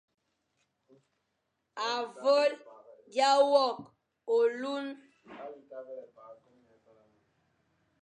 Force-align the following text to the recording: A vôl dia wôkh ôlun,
A 1.89 1.89
vôl 2.23 2.51
dia 3.11 3.31
wôkh 3.51 3.81
ôlun, 4.35 4.85